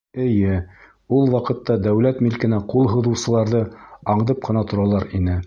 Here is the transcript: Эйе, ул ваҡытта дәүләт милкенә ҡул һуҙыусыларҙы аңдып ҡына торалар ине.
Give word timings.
Эйе, 0.21 0.53
ул 1.17 1.29
ваҡытта 1.33 1.75
дәүләт 1.89 2.23
милкенә 2.29 2.61
ҡул 2.73 2.91
һуҙыусыларҙы 2.95 3.63
аңдып 4.17 4.43
ҡына 4.49 4.67
торалар 4.73 5.09
ине. 5.21 5.39